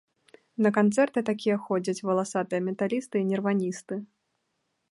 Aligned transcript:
На 0.65 0.69
канцэрты 0.77 1.19
такія 1.27 1.57
ходзяць 1.67 2.03
валасатыя 2.09 2.61
металісты 2.69 3.15
і 3.21 3.27
нірваністы. 3.33 3.95